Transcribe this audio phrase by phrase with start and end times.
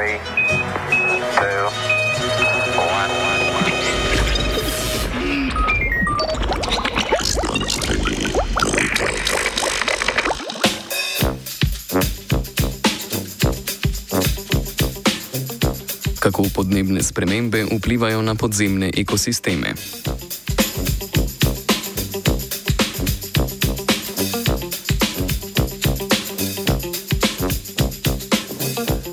[0.00, 0.16] Three,
[1.36, 1.64] two,
[2.80, 3.10] one.
[16.18, 19.74] Kako podnebne spremembe vplivajo na podzemne ekosisteme?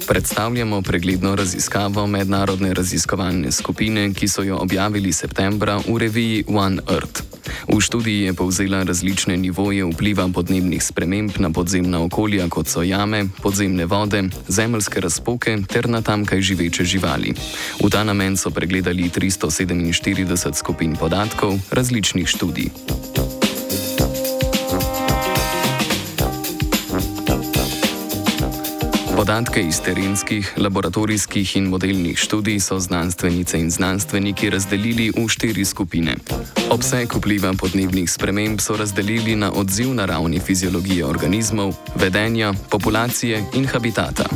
[0.07, 7.23] Predstavljamo pregledno raziskavo mednarodne raziskovalne skupine, ki so jo objavili septembra v reviji One Earth.
[7.67, 13.25] V študiji je povzela različne nivoje vpliva podnebnih sprememb na podzemna okolja, kot so jame,
[13.41, 17.33] podzemne vode, zemljske razpoke ter na tamkaj živeče živali.
[17.83, 22.71] V ta namen so pregledali 347 skupin podatkov različnih študij.
[29.17, 36.13] Podatke iz terenskih, laboratorijskih in modelnih študij so znanstvenice in znanstveniki razdelili v štiri skupine.
[36.69, 43.65] Obseg vpliva podnebnih sprememb so razdelili na odziv na ravni fiziologije organizmov, vedenja, populacije in
[43.65, 44.29] habitata.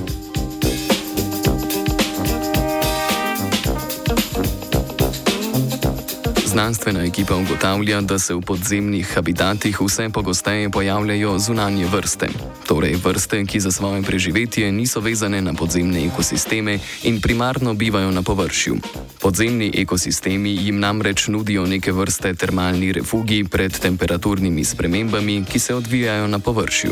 [6.51, 12.27] Znanstvena ekipa ugotavlja, da se v podzemnih habitatih vse pogosteje pojavljajo zunanje vrste,
[12.67, 18.21] torej vrste, ki za svoje preživetje niso vezane na podzemne ekosisteme in primarno bivajo na
[18.21, 18.75] površju.
[19.21, 26.27] Podzemni ekosistemi jim namreč nudijo neke vrste termalni refugi pred temperaturnimi spremembami, ki se odvijajo
[26.27, 26.91] na površju.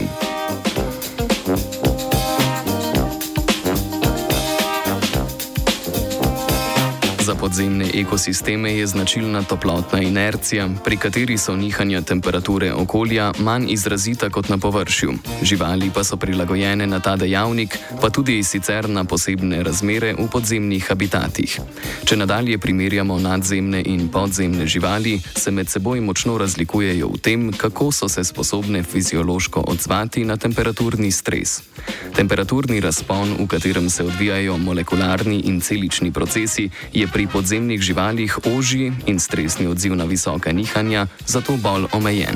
[7.30, 14.30] Za podzemne ekosisteme je značilna toplotna inercija, pri kateri so nihanja temperature okolja manj izrazita
[14.30, 15.13] kot na površju.
[15.41, 20.88] Živali pa so prilagojene na ta dejavnik, pa tudi sicer na posebne razmere v podzemnih
[20.89, 21.59] habitatih.
[22.05, 27.91] Če nadalje primerjamo nadzemne in podzemne živali, se med seboj močno razlikujejo v tem, kako
[27.91, 31.62] so se sposobne fiziološko odzvati na temperaturni stres.
[32.16, 38.94] Temperaturni razpon, v katerem se odvijajo molekularni in celični procesi, je pri podzemnih živalih ožji
[39.06, 42.35] in stresni odziv na visoka nihanja, zato bolj omejen.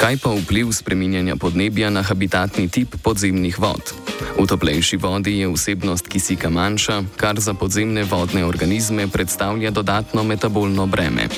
[0.00, 4.05] Kaj pa vpliv spreminjanja podnebja na habitatni tip podzemnih vod?
[4.38, 10.86] V toplejši vodi je vsebnost kisika manjša, kar za podzemne vodne organizme predstavlja dodatno metabolno
[10.86, 11.28] breme.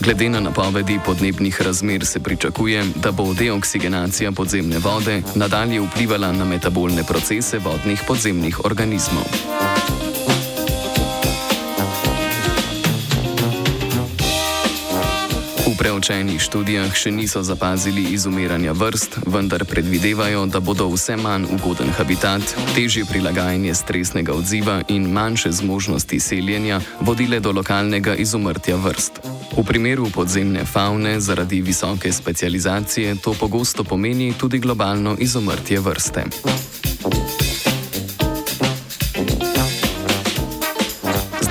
[0.00, 6.44] Glede na napovedi podnebnih razmer se pričakuje, da bo deoksigenacija podzemne vode nadalje vplivala na
[6.44, 9.67] metabolne procese vodnih podzemnih organizmov.
[15.78, 22.42] Preučenih študijah še niso zapazili izumiranja vrst, vendar predvidevajo, da bodo vse manj ugoden habitat,
[22.74, 29.22] težje prilagajanje stresnega odziva in manjše zmožnosti seljenja vodile do lokalnega izumrtja vrst.
[29.56, 36.24] V primeru podzemne faune zaradi visoke specializacije to pogosto pomeni tudi globalno izumrtje vrste.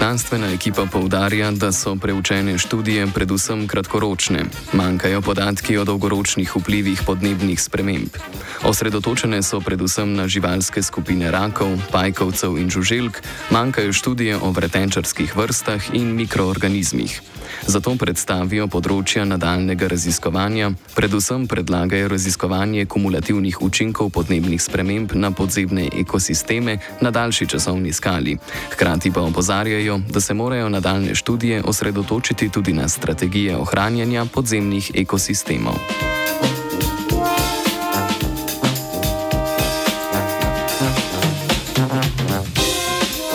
[0.08, 7.60] Znanstvena ekipa poudarja, da so preučene študije predvsem kratkoročne, manjkajo podatki o dolgoročnih vplivih podnebnih
[7.62, 8.16] sprememb.
[8.64, 13.20] Osredotočene so predvsem na živalske skupine rakov, pajkovcev in žuželk,
[13.52, 17.22] manjkajo študije o vretenčarskih vrstah in mikroorganizmih.
[17.68, 26.78] Zato predstavijo področja nadaljnega raziskovanja, predvsem predlagajo raziskovanje kumulativnih učinkov podnebnih sprememb na podzemne ekosisteme
[27.02, 28.38] na daljši časovni skali.
[28.76, 35.76] Hkrati pa opozarjajo, da se morajo nadaljne študije osredotočiti tudi na strategije ohranjanja podzemnih ekosistemov.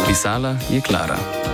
[0.06, 1.51] Pisala je Klara.